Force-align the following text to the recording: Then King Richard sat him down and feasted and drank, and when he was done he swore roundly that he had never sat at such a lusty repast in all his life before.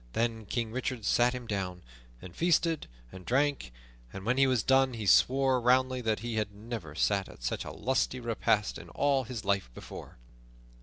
Then 0.13 0.47
King 0.47 0.71
Richard 0.71 1.05
sat 1.05 1.33
him 1.35 1.45
down 1.45 1.83
and 2.23 2.35
feasted 2.35 2.87
and 3.11 3.23
drank, 3.23 3.71
and 4.11 4.25
when 4.25 4.39
he 4.39 4.47
was 4.47 4.63
done 4.63 4.93
he 4.95 5.05
swore 5.05 5.61
roundly 5.61 6.01
that 6.01 6.21
he 6.21 6.37
had 6.37 6.51
never 6.55 6.95
sat 6.95 7.29
at 7.29 7.43
such 7.43 7.65
a 7.65 7.71
lusty 7.71 8.19
repast 8.19 8.79
in 8.79 8.89
all 8.89 9.25
his 9.25 9.45
life 9.45 9.69
before. 9.75 10.17